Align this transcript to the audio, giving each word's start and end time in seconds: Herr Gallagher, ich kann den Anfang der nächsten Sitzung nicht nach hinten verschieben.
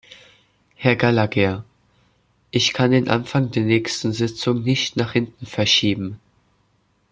Herr 0.73 0.95
Gallagher, 0.95 1.63
ich 2.49 2.73
kann 2.73 2.89
den 2.89 3.07
Anfang 3.07 3.51
der 3.51 3.61
nächsten 3.61 4.13
Sitzung 4.13 4.63
nicht 4.63 4.95
nach 4.97 5.11
hinten 5.13 5.45
verschieben. 5.45 6.19